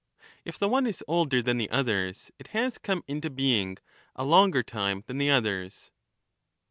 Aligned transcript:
arI^'''"' 0.01 0.17
If 0.45 0.57
the 0.57 0.67
one 0.67 0.87
is 0.87 1.03
older 1.07 1.43
than 1.43 1.59
the 1.59 1.69
others, 1.69 2.31
it 2.39 2.47
has 2.57 2.79
come 2.79 3.03
into 3.07 3.29
being""«• 3.29 3.75
a 4.15 4.25
longer 4.25 4.63
time 4.63 5.03
than 5.05 5.19
the 5.19 5.29
others. 5.29 5.91